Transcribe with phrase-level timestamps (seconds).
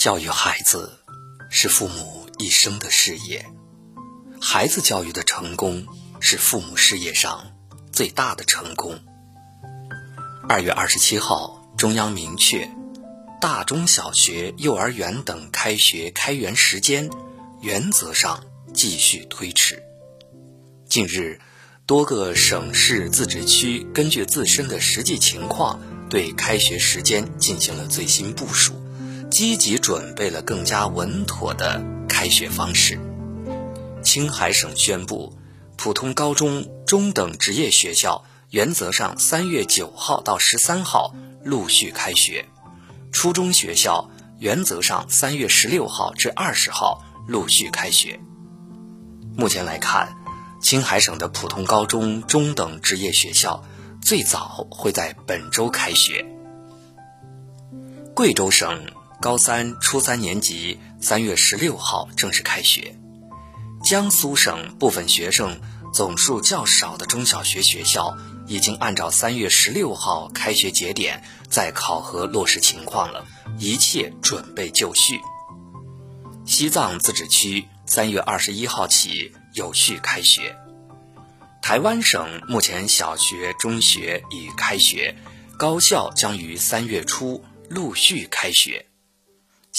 [0.00, 0.98] 教育孩子
[1.50, 3.44] 是父母一生的事业，
[4.40, 5.86] 孩子教育的成功
[6.20, 7.52] 是父母事业上
[7.92, 8.98] 最大的成功。
[10.48, 12.70] 二月二十七号，中央明确，
[13.42, 17.10] 大中小学、幼儿园等开学开园时间
[17.60, 19.82] 原则上继续推迟。
[20.88, 21.38] 近日，
[21.84, 28.72] 多个省市自治区根据自身的实际情况，对开学时间进行了最新部署。
[29.40, 33.00] 积极准备了更加稳妥的开学方式。
[34.02, 35.38] 青海省宣布，
[35.78, 42.44] 普通高中中等职业学校原则上三月九号到十三号陆续开学，
[43.12, 48.20] 初中学校原则上三月十六号至二十号陆续开学。
[49.38, 50.18] 目前来看，
[50.60, 53.64] 青海省的普通高中中等职业学校
[54.02, 56.26] 最早会在本周开学。
[58.14, 58.78] 贵州省。
[59.20, 62.96] 高三、初三年级三月十六号正式开学。
[63.84, 65.60] 江苏省部分学生
[65.92, 73.26] 总数较少的中小学学校已经按照三月十六号开学节点在考核落实情况了，
[73.58, 75.20] 一切准备就绪。
[76.46, 80.56] 西藏自治区三月二十一号起有序开学。
[81.60, 85.14] 台湾省目前小学、中学已开学，
[85.58, 88.86] 高校将于三月初陆续开学。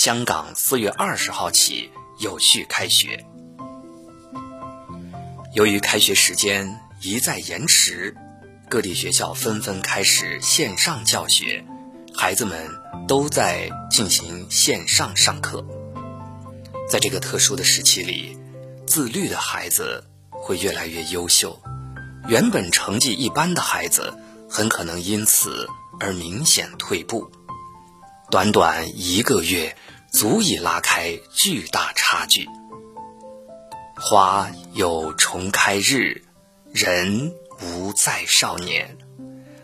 [0.03, 3.23] 香港四月二十号起有序开学。
[5.53, 8.17] 由于开学时间一再延迟，
[8.67, 11.63] 各地学校纷纷开始线上教学，
[12.15, 12.67] 孩子们
[13.07, 15.63] 都在进行线上上课。
[16.89, 18.35] 在这个特殊的时期里，
[18.87, 21.61] 自律的孩子会越来越优秀，
[22.27, 24.11] 原本成绩一般的孩子
[24.49, 25.67] 很可能因此
[25.99, 27.31] 而明显退步。
[28.31, 29.75] 短短一个月。
[30.11, 32.45] 足以拉开巨大差距。
[33.95, 36.25] 花有重开日，
[36.73, 38.97] 人无再少年。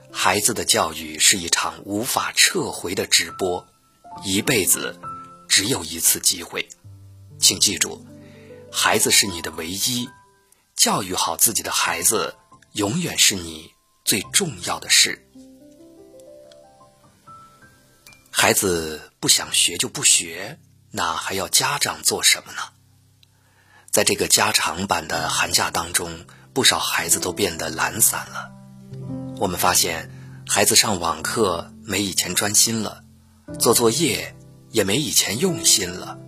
[0.09, 3.67] 孩子的教育是一场无法撤回的直播，
[4.23, 4.97] 一辈子
[5.49, 6.69] 只有一次机会。
[7.39, 8.05] 请记住，
[8.71, 10.09] 孩子是你的唯一，
[10.77, 12.35] 教育好自己的孩子，
[12.71, 13.73] 永远是你
[14.05, 15.27] 最重要的事。
[18.39, 20.59] 孩子不想学就不学，
[20.91, 22.61] 那还要家长做什么呢？
[23.89, 28.51] 在这个加长版的寒假当中，不少孩子都变得懒散了。
[29.39, 30.11] 我们发现，
[30.47, 33.03] 孩子上网课没以前专心了，
[33.59, 34.35] 做作业
[34.69, 36.19] 也没以前用心了，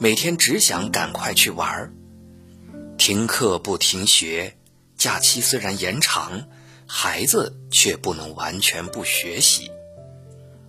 [0.00, 1.92] 每天只想赶快去玩儿，
[2.98, 4.58] 停课不停学。
[4.98, 6.48] 假期虽然延长，
[6.88, 9.70] 孩子却不能完全不学习。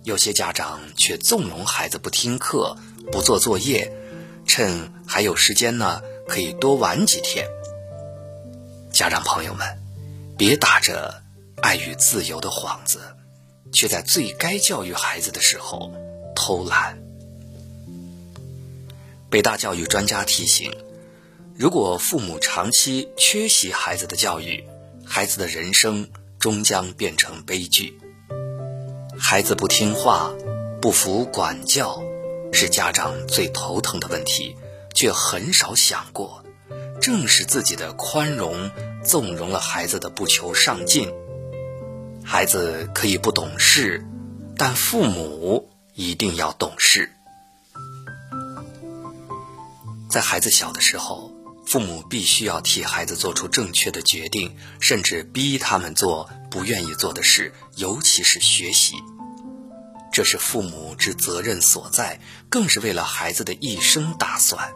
[0.04, 2.76] 有些家长却纵容孩子不听课、
[3.10, 3.90] 不做作业，
[4.46, 7.48] 趁还有时间呢，可以多玩几天。
[8.92, 9.66] 家长朋友们，
[10.36, 11.22] 别打着
[11.62, 13.00] 爱与自由的幌子，
[13.72, 15.90] 却在最该教育孩子的时候
[16.36, 16.98] 偷懒。
[19.30, 20.70] 北大教育专家提醒：
[21.56, 24.62] 如果父母长期缺席孩子的教育，
[25.02, 27.98] 孩子的人生终将变成悲剧。
[29.34, 30.32] 孩子不听话、
[30.80, 32.00] 不服管教，
[32.52, 34.56] 是家长最头疼的问题，
[34.94, 36.44] 却很少想过，
[37.00, 38.70] 正是自己的宽容
[39.02, 41.12] 纵容了孩子的不求上进。
[42.24, 44.06] 孩子可以不懂事，
[44.56, 47.10] 但父母一定要懂事。
[50.08, 51.32] 在孩子小的时候，
[51.66, 58.94] 父母必须要替孩子做出正确的决定，甚至逼他们做不愿意做的事，尤其是学习。
[60.14, 64.72] 这是父母之责任所在，更是为了孩子的一生打算。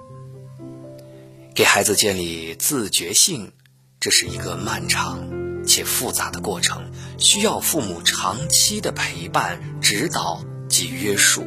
[1.54, 3.52] 给孩子建立自觉性，
[4.00, 5.30] 这是一个漫长
[5.64, 11.46] 且复杂的过程，需要父母长期的陪伴、指导及约束。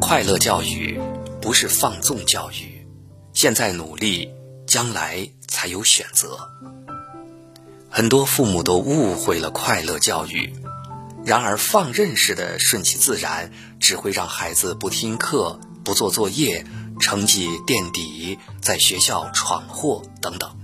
[0.00, 0.98] 快乐教育
[1.42, 2.88] 不是放纵教育，
[3.34, 4.30] 现在努力，
[4.66, 6.38] 将来才有选择。
[7.90, 10.50] 很多父母都误会了快乐教育。
[11.26, 13.50] 然而，放任式的顺其自然，
[13.80, 16.64] 只会让孩子不听课、不做作业，
[17.00, 20.56] 成绩垫底，在学校闯祸等等。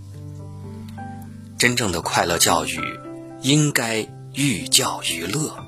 [1.59, 2.81] 真正的快乐教育，
[3.41, 5.67] 应该寓教于乐，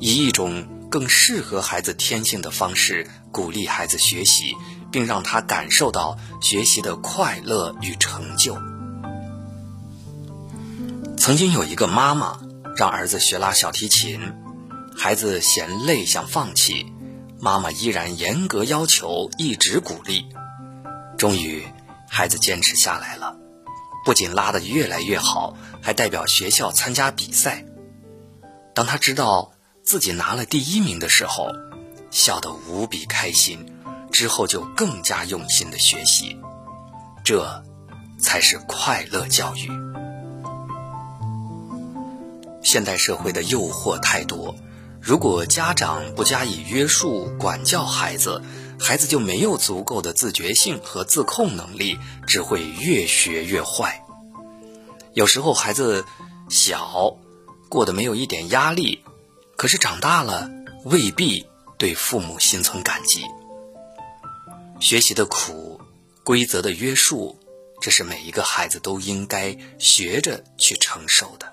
[0.00, 4.54] 以一种更适合孩子天性的方式鼓励孩子学习，
[4.90, 8.56] 并让他感受到学习的快乐与成就。
[11.18, 12.38] 曾经有一个妈妈。
[12.76, 14.20] 让儿子学拉小提琴，
[14.96, 16.92] 孩子嫌累想放弃，
[17.40, 20.26] 妈妈依然严格要求，一直鼓励。
[21.16, 21.64] 终于，
[22.08, 23.36] 孩子坚持下来了，
[24.04, 27.64] 不仅拉得越来越好，还代表学校参加比赛。
[28.74, 31.48] 当他知道自己拿了第一名的时候，
[32.10, 33.66] 笑得无比开心。
[34.10, 36.38] 之后就更加用心的学习，
[37.24, 37.64] 这
[38.16, 39.68] 才是快乐教育。
[42.64, 44.56] 现代社会的诱惑太多，
[45.00, 48.42] 如果家长不加以约束管教孩子，
[48.80, 54.02] 孩子就没有足够的自觉性和自控能力，只会越学越坏。
[55.12, 56.06] 有时候孩子
[56.48, 57.18] 小，
[57.68, 59.04] 过得没有一点压力，
[59.56, 60.50] 可是长大了
[60.84, 61.46] 未必
[61.76, 63.24] 对父母心存感激。
[64.80, 65.80] 学习的苦，
[66.24, 67.38] 规则的约束，
[67.80, 71.52] 这是每一个孩子都应该学着去承受的。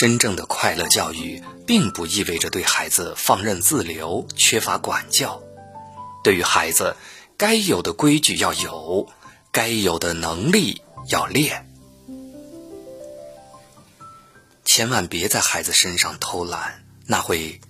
[0.00, 5.42] 真正的快乐教育，并不意味着对孩子放任自流、缺乏管教。
[6.24, 6.96] 对于孩子，
[7.36, 9.12] 该有的规矩要有，
[9.52, 10.80] 该有的能力
[11.10, 11.70] 要练。
[14.64, 17.60] 千万别在孩子身上偷懒，那会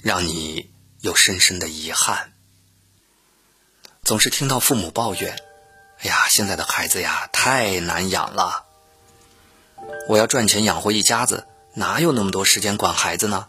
[0.00, 0.70] 让你
[1.02, 2.32] 有深深的遗憾。
[4.02, 5.38] 总是听到父母抱怨
[6.00, 8.64] ：“哎呀，现在的孩子呀，太难养了。
[10.08, 13.48] 我要赚钱养活一家子，哪有那么多时间管孩子呢？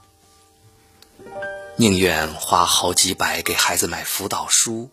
[1.78, 4.90] 宁愿花好几百给孩子买辅导书，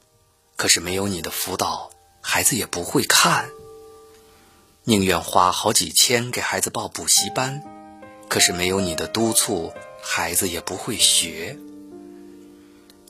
[0.57, 1.91] 可是没有你的辅导，
[2.21, 3.49] 孩子也不会看。
[4.85, 7.63] 宁愿花好几千给孩子报补习班，
[8.29, 11.57] 可是没有你的督促，孩子也不会学。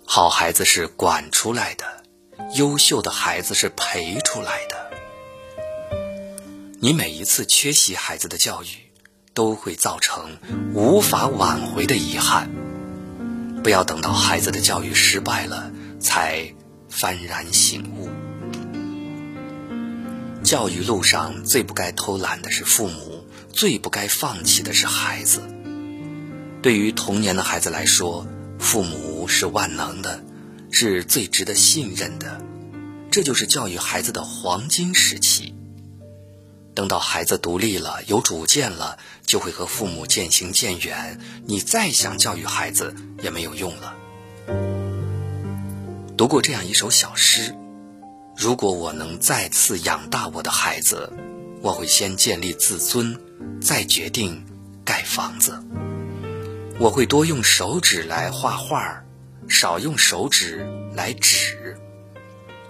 [0.04, 2.02] 好孩子是管出来的。”
[2.54, 4.90] 优秀的孩子是陪出来的。
[6.80, 8.91] 你每一次缺席孩子的教育，
[9.34, 10.38] 都会造成
[10.74, 12.50] 无法挽回的遗憾。
[13.62, 15.70] 不要等到孩子的教育失败了，
[16.00, 16.54] 才
[16.90, 18.08] 幡然醒悟。
[20.42, 25.42] 教育路上最不该偷懒的是父母，最不该放弃的是孩子。
[26.60, 28.26] 对于童年的孩子来说，
[28.58, 30.24] 父母是万能的。
[30.74, 32.40] 是最值得信任的，
[33.10, 35.54] 这就是教育孩子的黄金时期。
[36.74, 43.94] 等到孩子独立了、有主见了，就会和父母渐行渐远，你再想教育孩子也没有用了。
[46.16, 47.54] 读过这样一首小诗：
[48.36, 51.12] 如果我能再次养大我的孩子，
[51.60, 53.18] 我会先建立自尊，
[53.60, 54.44] 再决定
[54.84, 55.62] 盖房子。
[56.78, 59.02] 我会多用手指来画画。
[59.48, 60.64] 少用手指
[60.94, 61.76] 来指，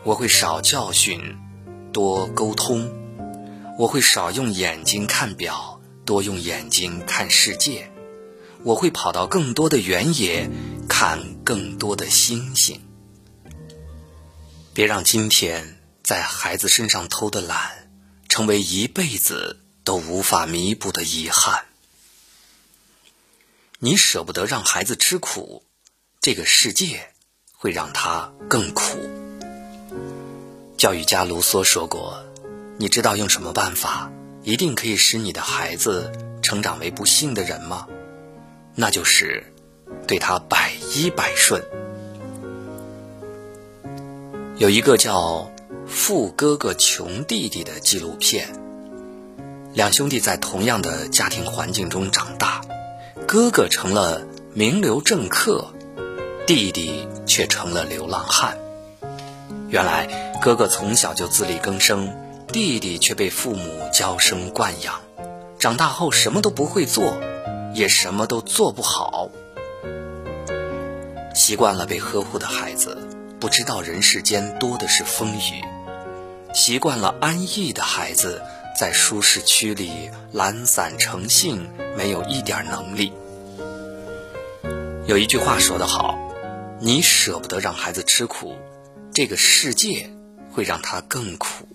[0.05, 1.21] 我会少教训，
[1.93, 2.89] 多沟通；
[3.83, 7.91] 我会少用眼睛看表，多用眼睛看世界；
[8.63, 10.49] 我会跑到更多的原野，
[10.89, 12.81] 看更多的星星。
[14.73, 17.91] 别让今天在孩子身上偷的懒，
[18.29, 21.65] 成为一辈子都无法弥补的遗憾。
[23.81, 25.65] 你舍不得让孩子吃苦。
[26.21, 27.09] 这个世界
[27.53, 28.97] 会让他更苦。
[30.79, 32.25] 教育家卢梭说过
[32.79, 34.11] ：“你知道用什么办法
[34.43, 37.87] 一定可以使你的孩子成长为不幸的人吗？
[38.75, 39.45] 那就是
[40.07, 41.63] 对他百依百顺。”
[44.57, 45.51] 有一个叫
[45.89, 48.49] 《富哥哥穷弟弟》的纪录片，
[49.73, 52.61] 两兄弟在同样的家庭环境中长大，
[53.27, 54.23] 哥哥成了
[54.55, 55.73] 名流政客。
[56.45, 58.59] 弟弟却成了流浪汉。
[59.69, 62.13] 原来哥哥从小就自力更生，
[62.53, 65.01] 弟弟却被父母娇生惯养，
[65.59, 67.19] 长大后什么都不会做，
[67.73, 69.31] 也什么都做不好。
[71.35, 72.99] 习惯了被呵护的孩子，
[73.41, 75.65] 不知道人世间多的是风雨；
[76.53, 78.43] 习惯了安逸的孩子，
[78.79, 83.15] 在舒适区里懒散成性，没有一点能力。
[85.07, 86.19] 有一句话说得好。
[86.85, 88.57] 你舍不得让孩子吃苦，
[89.15, 90.11] 这个世界
[90.51, 91.69] 会让他更苦。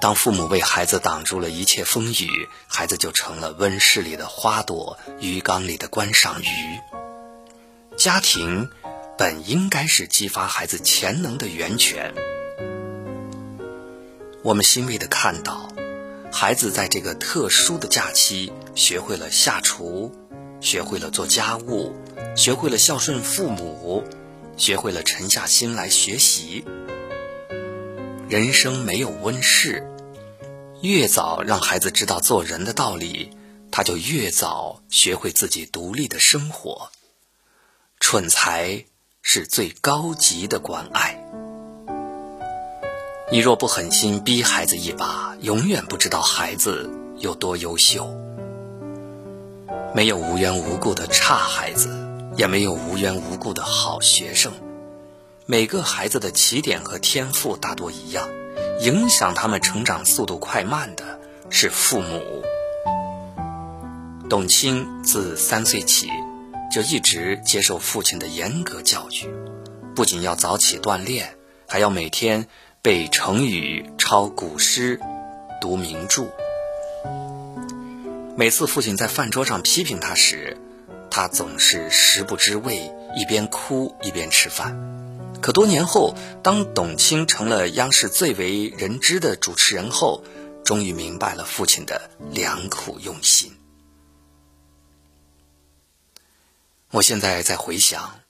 [0.00, 6.46] 当父母为孩子挡住了一切风雨，孩子就成了温室里的花朵，鱼缸里的观赏鱼。
[7.96, 8.68] 家庭
[9.16, 12.14] 本应该是激发孩子潜能的源泉。
[14.42, 15.68] 我们欣慰的看到，
[16.30, 20.14] 孩子在这个特殊的假期学会了下厨，
[20.60, 21.96] 学会了做家务。
[22.36, 24.04] 学会了孝顺父母，
[24.58, 26.64] 学会了沉下心来学习。
[28.28, 29.88] 人生没有温室，
[30.82, 33.30] 越早让孩子知道做人的道理，
[33.70, 36.90] 他就越早学会自己独立的生活。
[38.00, 38.84] 蠢才
[39.22, 41.22] 是最高级的关爱。
[43.30, 48.12] 你若不狠心逼孩子一把，永远不知道孩子有多优秀。
[49.94, 51.88] 没有无缘无故的差孩子，
[52.36, 54.52] 也没有无缘无故的好学生。
[55.48, 58.28] 每个孩子的起点和天赋大多一样，
[58.80, 62.42] 影响他们成长速度快慢的是父母。
[64.28, 66.10] 董卿自三岁起
[66.72, 69.32] 就一直接受父亲的严格教育，
[69.94, 71.36] 不仅要早起锻炼，
[71.68, 72.48] 还要每天
[72.82, 74.98] 背成语、抄古诗、
[75.60, 76.26] 读名著。
[78.36, 80.56] 每次父亲在饭桌上批评他时，
[81.08, 85.05] 他总是食不知味，一边哭一边吃饭。
[85.40, 90.24] 可多年后，当董卿成了央视最为人知的主持人后，
[90.64, 93.56] 终于明白了父亲的良苦用心。
[96.90, 98.20] 我现在在回想，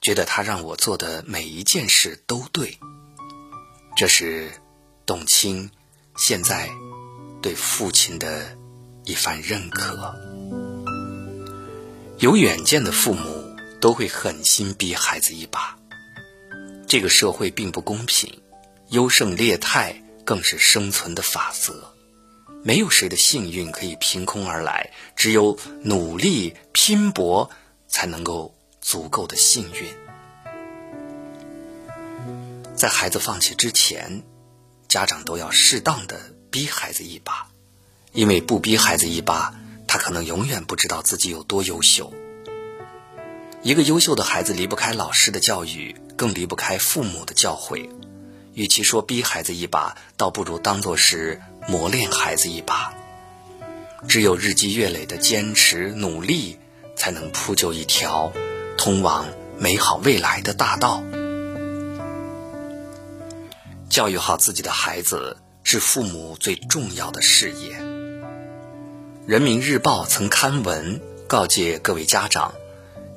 [0.00, 2.78] 觉得他让我做的每一件事都对。
[3.96, 4.50] 这是
[5.06, 5.70] 董卿
[6.16, 6.70] 现在
[7.40, 8.58] 对父亲的
[9.04, 10.14] 一番认可。
[12.18, 15.75] 有远见的父母都会狠心逼孩子一把。
[16.86, 18.40] 这个社会并不公平，
[18.88, 21.92] 优胜劣汰更是生存的法则。
[22.62, 27.50] 没有谁的幸运可以凭空而来，只有努力拼搏。
[27.88, 29.86] 才能够足够的幸运。
[32.74, 34.22] 在孩子放弃之前，
[34.86, 37.48] 家长都要适当的逼孩子一把，
[38.12, 39.54] 因为不逼孩子一把，
[39.86, 42.12] 他可能永远不知道自己有多优秀。
[43.62, 47.88] 一个优秀的孩子离不开老师的教育，更离不开父母的教诲。
[48.54, 52.92] 与其说逼孩子一把，倒不如当做是磨练孩子一把。
[54.08, 56.58] 只有日积月累的坚持努力。
[56.98, 58.32] 才能铺就一条
[58.78, 61.02] 通往美好未来的大道。
[63.90, 67.76] 教育好自己的孩子是父母最重要的事业。
[69.26, 72.54] 人民日报曾刊文告诫各位家长：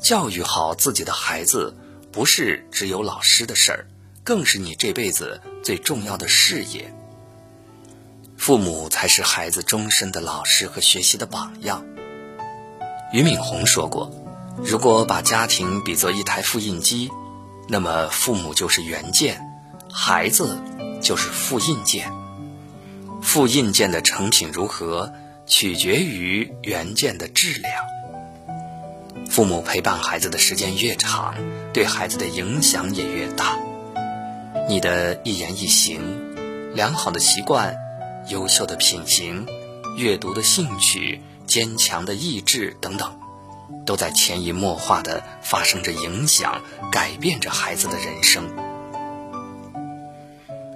[0.01, 1.73] 教育好自己的孩子，
[2.11, 3.87] 不是只有老师的事儿，
[4.23, 6.93] 更是你这辈子最重要的事业。
[8.37, 11.85] 父母才是孩子终身的老师和学习的榜样。
[13.11, 14.11] 俞敏洪说过
[14.63, 17.11] ：“如果把家庭比作一台复印机，
[17.67, 19.41] 那么父母就是原件，
[19.91, 20.57] 孩子
[21.01, 22.11] 就是复印件。
[23.21, 25.11] 复印件的成品如何，
[25.45, 27.73] 取决于原件的质量。
[29.29, 31.35] 父母陪伴孩子的时间越长，
[31.73, 33.57] 对孩子的影响也越大。
[34.67, 37.75] 你的一言一行、良好的习惯、
[38.27, 39.45] 优秀的品行、
[39.97, 43.19] 阅读的兴趣。”坚强的意志等等，
[43.83, 46.61] 都在潜移默化的发生着影响，
[46.91, 48.43] 改变着孩子的人生。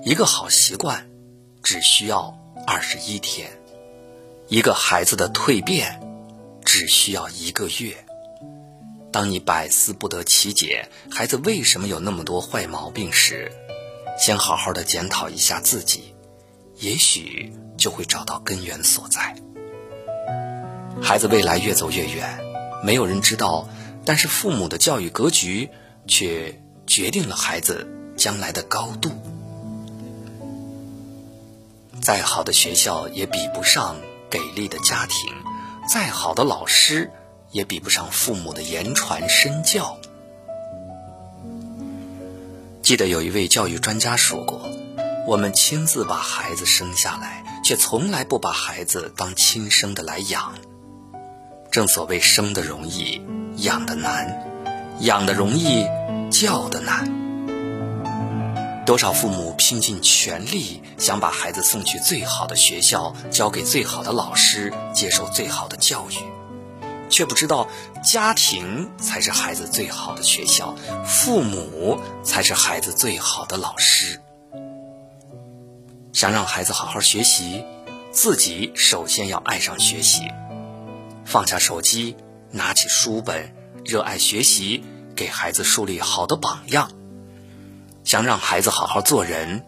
[0.03, 1.05] 一个好习惯，
[1.61, 2.35] 只需要
[2.65, 3.47] 二十一天；
[4.47, 6.01] 一个孩子的蜕变，
[6.65, 7.95] 只需要一个月。
[9.13, 13.51] 当你百思不得其解，孩子为什么有那么多坏毛病时，
[14.19, 16.15] 先好好的检讨一下自己，
[16.79, 19.35] 也许就会找到根源所在。
[20.99, 22.39] 孩子未来越走越远，
[22.83, 23.69] 没有人知道，
[24.03, 25.69] 但是父母的教育格局
[26.07, 29.11] 却决定了孩子将来的高度。
[32.01, 33.95] 再好的学校也比不上
[34.31, 35.31] 给力的家庭，
[35.87, 37.11] 再好的老师
[37.53, 39.97] 也比不上父母的言传身教。
[42.81, 44.69] 记得有一位教育专家说过
[45.25, 50.55] ：“我们亲自把孩子生下来，却从来不把孩子当亲生的来养。”
[51.71, 53.21] 正所谓生的容易，
[53.55, 54.27] 养的难；
[54.99, 55.85] 养的容易，
[56.29, 57.23] 教的难。
[58.85, 66.15] 多少父母拼尽全力想把孩子送去最好的学校，交给最好的老师，接受最好的教育，
[67.13, 67.69] 却不知道
[68.03, 74.19] 家庭才是孩子最好的学校，父母才是孩子最好的老师。
[76.11, 77.63] 想让孩子好好学习，
[78.11, 80.23] 自己首先要爱上学习。
[81.23, 82.17] 放下手机，
[82.49, 83.53] 拿起书本，
[83.85, 84.83] 热爱学习，
[85.15, 86.89] 给孩子树立好的榜样。
[88.03, 89.63] 想让孩子好好做人，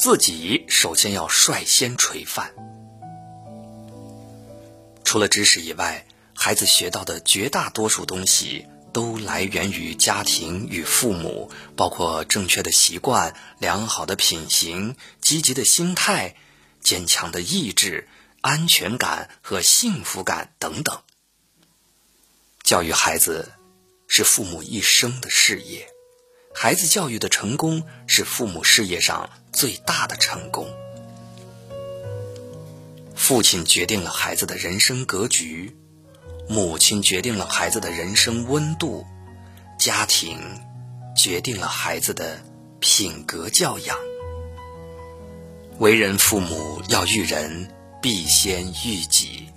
[0.00, 2.50] 自己首先要率先垂范。
[5.04, 6.04] 除了知识以外，
[6.40, 16.36] 孩子学到的绝大多数东西都来源于家庭与父母，包括正确的习惯、良好的品行、积极的心态、
[16.80, 18.08] 坚强的意志、
[18.40, 21.02] 安全感和幸福感等等。
[22.62, 23.50] 教育孩子
[24.06, 25.88] 是父母一生的事业，
[26.54, 30.72] 孩子教育的成功是父母事业上最大的成功。
[33.16, 35.76] 父亲决定了孩子的人生格局，
[36.48, 39.04] 母亲决定了孩子的人生温度，
[39.78, 40.40] 家庭
[41.14, 42.38] 决定了孩子的
[42.80, 43.96] 品格教养。
[45.78, 47.68] 为人父母要育人，
[48.00, 49.50] 必先育己。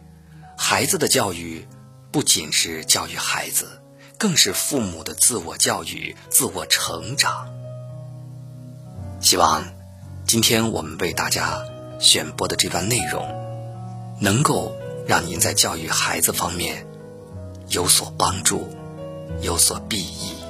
[0.58, 1.66] 孩子的教育
[2.12, 3.82] 不仅是教育孩子，
[4.18, 7.48] 更是父母的自我教育、自我成长。
[9.22, 9.64] 希望
[10.26, 11.64] 今天我们为大家
[12.00, 13.26] 选播的这段内容，
[14.20, 14.76] 能够
[15.08, 16.88] 让您在教育孩子方面
[17.70, 18.68] 有所帮助，
[19.42, 20.41] 有所裨益。